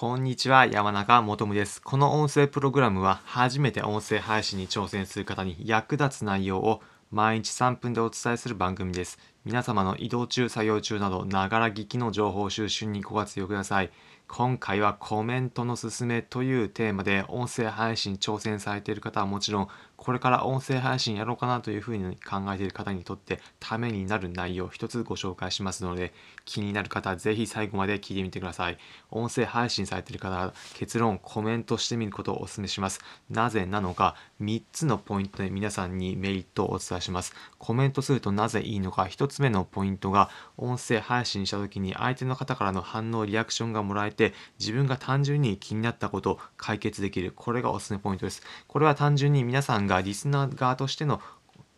[0.00, 1.82] こんにちは、山中もとむです。
[1.82, 6.80] この音声プログラムは、初めて音声配信に挑戦する方に役立つ内容を
[7.10, 9.18] 毎日3分でお伝えする番組です。
[9.48, 13.90] 皆様の移動中、作業中など、ながら聞きの情報収集にご活用ください。
[14.28, 26.12] 今回はコメントのすすめというテーマで音声配信挑戦されている方はもちろんこれから音声配信やろうかなというふうに考えている方にとってためになる内容を一つご紹介しますので
[26.44, 28.78] 気になる方はぜひ最後まで聞いてみてください。
[29.10, 33.00] 音声配信されている方は結論コメントしてみることをお勧めします。
[33.30, 37.34] なぜなのか3つのポイントで皆さんにメリットをお伝えします。
[37.58, 47.32] コメントするとなぜいいのか1つ目のポイントが音声配信した時に相手の方からの反応リアクションがもらえて自分が単純に気になったことを解決できる。
[47.34, 48.42] これがおすすめポイントです。
[48.66, 51.20] これは単純に皆さんがリスナー側としての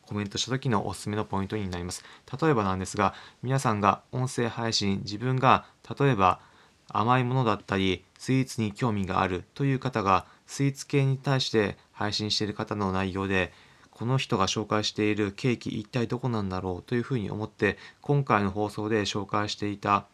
[0.02, 2.04] コメントした時のおすすめのポイントになります。
[2.40, 5.66] 例えばなんですが皆さんが音声配信自分が
[5.98, 6.40] 例えば
[6.88, 13.52] 甘いものだったりスイーツに興味があるという方がスイーツ系に対して配信している方の内容で
[14.00, 20.06] この人が紹介しているケーキ一体どこなんだろうというふうに思って今回の放送で紹介していた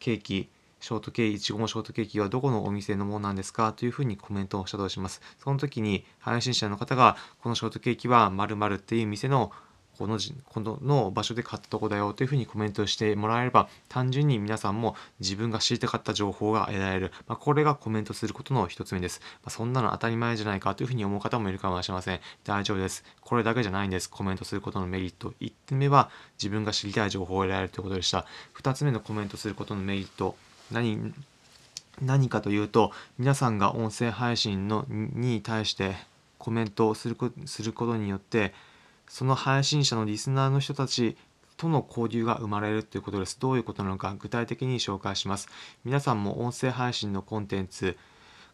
[0.00, 0.48] ケーキ
[0.80, 5.22] ショートケーキ、いちごのショートケーキはどこのお店のものなんですかというふうにコメントをしたとします。
[5.38, 9.52] その時に配信者の方が、このショートケーキは〇〇っていう店の
[9.98, 22.20] このこのの場所で買ったとこだよというふうにコメントしてもらえれば単純に皆さんも自分が知りたかった情報が得られる、まあ、これがコメントすることの一つ目です、まあ、そんなの当たり前じゃないかというふうに思う方もいるかもしれません。
[22.44, 23.04] 大丈夫です。
[23.20, 24.08] これだけじゃないんです。
[24.08, 25.34] コメントすることのメリット。
[25.40, 28.26] 1点目は自分が知りたい情報を得られるということでした。
[28.54, 30.36] 2つ目のコメントすることのメリット。
[30.70, 31.12] 何
[32.00, 35.94] 何かというと皆さんが音声配信のに対して
[36.38, 38.54] コメントをすることによって
[39.12, 41.18] その配信者のリスナーの人たち
[41.58, 43.38] との交流が生まれるということです。
[43.38, 45.50] どういうことなのか具体的に紹介します。
[45.84, 47.98] 皆さんも音声配信のコンテンツ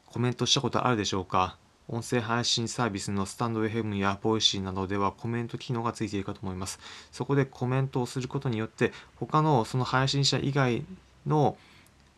[0.06, 1.56] コメントしたことあるでしょうか？
[1.86, 6.80] 音声配信サービスのスタンド FM や Voicy などではコメント機能がついているかと思います。
[7.12, 10.84] そこでコメントをすることによって他のその配信者以外
[11.24, 11.56] の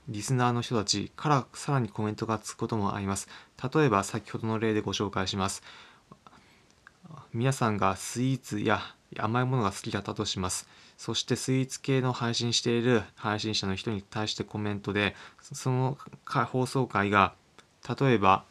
[0.09, 3.29] リスナーの人たちからさらにコメントがつくこともあります。
[3.75, 5.63] 例えば先ほどの例でご紹介します。
[7.33, 8.81] 皆さんがスイーツや
[9.19, 10.69] 甘いものが好きだったとします。
[10.97, 17.33] そしてスイーツ系の配信している配信者の人に対してコメントで、その放送回が
[17.99, 18.45] 例えば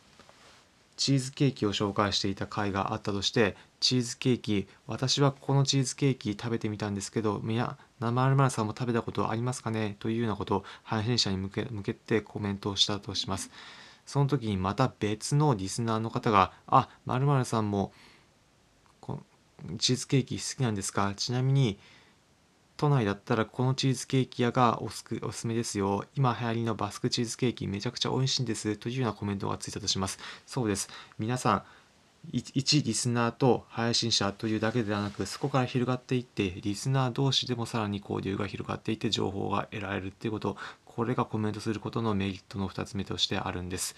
[0.97, 9.95] チーズケーキを紹介していた回があったとしてチーズケーキ私はこのチーズケーキ食べてみたんですけどみや生アルマルさんも食べたことありますかね？
[9.99, 13.49] というようなことを配信者に向け向けてコメントをしたとします
[14.05, 17.93] その時にまた別のリスナーの方があまるさんも
[19.77, 21.13] チーズケーキ好きなんですか？
[21.15, 21.79] ちなみに
[22.77, 26.05] 都内だったらこのチーズケーキ屋がおすおすすめですよ。
[26.15, 28.77] 今流行りのバスクチーズケーキめちゃくちゃ美味しいんです。
[28.77, 30.17] というようなコメントがついたとします。
[30.45, 30.89] そうです。
[31.17, 31.63] 皆さん、
[32.31, 43.95] 一リスナーと配信者というだけではなくそこから広がっていってリスナー同士でもさらに交流が広がっていって情報が得られるっていうことこれがコメントすることのメリットの2つ目としてあるんです。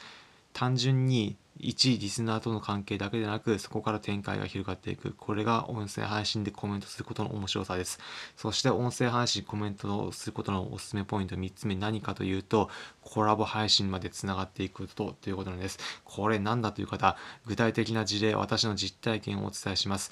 [0.53, 5.13] 単純に一リスナーとの関係だけでなくそこから展開が広がっていく。
[5.13, 7.99] これが音声配信でコメントすることの面白さです。
[8.35, 12.69] そして音声配信コメントをすることのおすすめポイント3つ目何かというと
[13.01, 15.77] コラボ配信までつながっていくことということなんです。
[16.03, 20.11] これなんだという方具体的な事例私の実体験をお伝えします。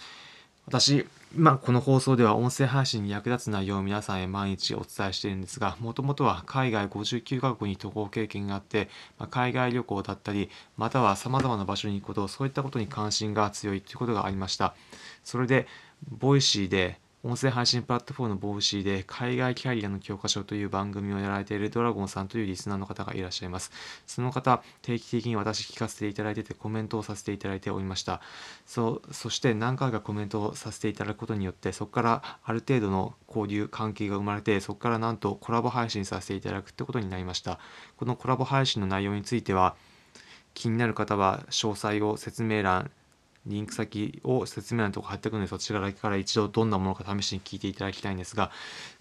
[0.70, 8.88] 私、まあ、この放送では音声配信に役立つ内容を皆さんへ毎日お伝えしているんですが、もともとは海外59カ国に渡航経験があって、
[9.18, 14.76] まあ、海外旅行だったり、または様々な場所に行くこと、そういったことに関心が強いということがありました。
[15.24, 15.66] それで、
[16.08, 23.72] Voicy で音声配信プラットフォームの Voicy で海外キャリアの教科書という番組をやられているドラゴンさんというリスナーの方がいらっしゃいます。
[24.08, 28.22] その方、定期的に私聞かせていただいててコメントをさせていただいておりました。
[28.66, 37.60] そそして何回かコメントをさせていただくことによってそこからある程度の交流関係が生まれてそこからなんとコラボ配信させていただくってことになりました。
[37.98, 39.76] このコラボ配信の内容については
[40.54, 42.92] 気になる方は詳細を説明欄
[43.46, 48.52] リンク先を説明欄のとこ貼っておくのでそちらから一度どんなものか試しに聞いていただきたいんですが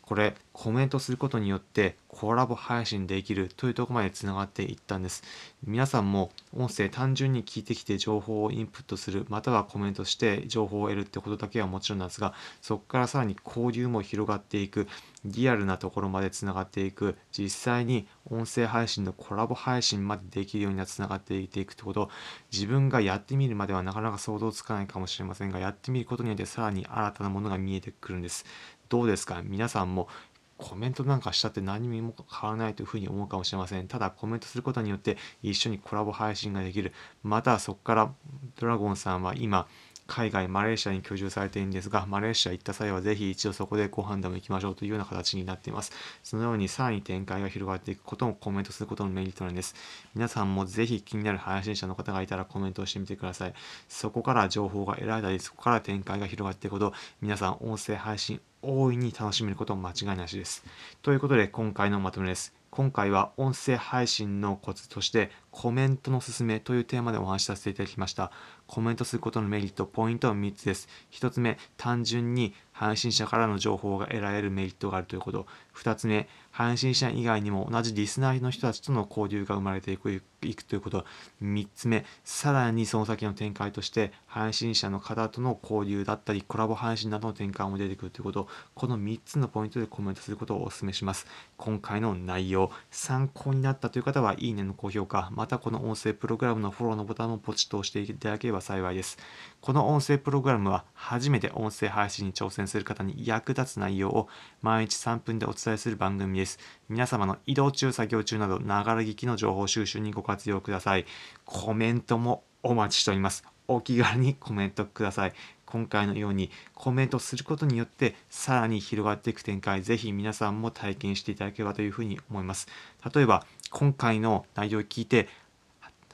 [0.08, 5.22] これコメントすることによってコラボ配信できるというとこまでつながっていったんです。
[5.66, 12.32] 皆さんも音声単純に聞いてきて情報をインプットするまたはコメントして情報を得るってことだけはもちろんなんですが
[12.62, 14.88] そこからさらに交流も広がっていく
[15.26, 22.08] リアルなところまでつながっていく実際に音声配信のコラボ配信までできるようにつながっていっていくってこと。
[22.52, 28.46] 自分がやってみるまではなかなか想像つかないかもしれませんがやってみることによってさらに新たなものが見えてくるんです。
[28.88, 29.43] どうですか？
[29.44, 30.08] 皆さんも
[30.56, 33.88] コメントなんかしたって何にも変わらないというふうに思うかもしれません。
[33.88, 36.93] ただコメントすることによって一緒にコラボ配信ができる。
[37.23, 38.12] またそこから
[38.58, 39.69] ドラゴンさんは今
[40.08, 45.93] 海外マレーシアに居住されているんですがマレーシア行った際はぜひ一度そこでご飯でも行きましょうというような形になっています
[46.25, 49.75] そのようにさらに展開が広がっていくこともコメントすることのメリットなんです
[50.14, 53.55] 皆さんもぜひ気になる配信者の方がいたらコメントをしてみてください
[53.87, 60.64] そこから情報が得られたりそこから展開が広がっていくこと皆さん音声配信大いに楽しめること間違いなしです。
[61.02, 62.55] ということで今回のまとめです。
[62.70, 68.30] 今回は音声配信のコツとしてコメントのすすめというテーマでお話しさせていただきました。
[68.66, 70.88] コメントすることのメリット、ポイントは3つです。
[71.12, 75.46] 1つ目、単純に配信者からの情報が得られるメリットがあるということ。
[75.74, 81.04] 2つ目、配信者以外にも同じリスナーの人たちとの交流が生まれていくいくということ。
[81.42, 88.48] 3つ目、さらにその先の展開として、配信者の方との交流だったり、コラボ配信などの展開も出てくるということ。
[88.74, 91.26] この3つのポイントでコメントすることをお勧めします。
[91.56, 99.18] 今回の内容、参考になったという方は、いいねの高評価、またこの音声プログラムのフォローのボタンをポチッと押していただければ幸いです。
[99.60, 104.28] この音声プログラムは初めて音声配信に挑戦する方に役立つ内容を
[104.62, 106.58] 毎日3分でお伝えする番組です。
[106.88, 111.06] 皆様の移動中、作業中など、ながら聞きの情報収集にご活用ください。
[111.44, 113.44] コメントもお待ちしております。
[113.66, 115.32] お気軽にコメントください。
[115.66, 122.68] 今回のようにコメントすることによってさらに広がっていく展開、ぜひ皆さんも体験していただければというふうに思います。
[123.14, 125.28] 例えば、今回の内容を聞いて、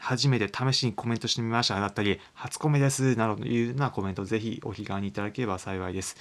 [0.05, 6.17] 初めて試しにコメントしてみましただったり、初コメですなどというようなコメントをぜひお気軽にいただければ幸いです。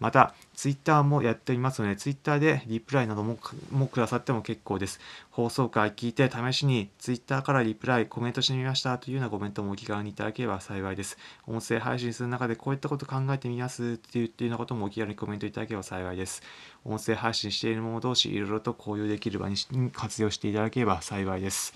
[0.00, 3.38] また、ツイッターもやっておりますので、ツイッターでリプライなども
[3.70, 4.98] もくださっても結構です。
[5.30, 11.16] 放送回聞いて試しにツイッターからリプライ、コメントしてみましたというようなコメントもお気軽にいただければ幸いです。
[11.46, 16.42] 音声配信する中でこういったこと考えてみますっていうっていうようなこともお気軽にコメントいただければ幸いです。
[16.84, 19.56] 音声配信している者同士、いろいろと交流できる場に
[19.92, 21.74] 活用していただければ幸いです。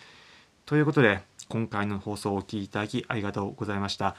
[0.67, 4.17] ということで、今回の放送をお聴きいただきありがとうございました。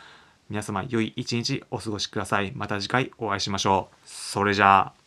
[0.50, 2.51] 皆様良い一日お過ごしください。
[2.56, 3.95] また次回お会いしましょう。
[4.06, 5.06] それじゃあ。